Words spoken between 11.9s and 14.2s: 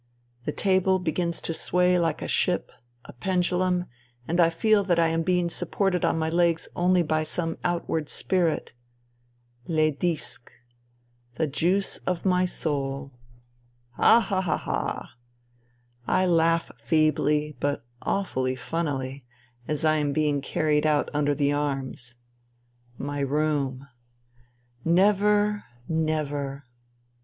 of my soul. Ha,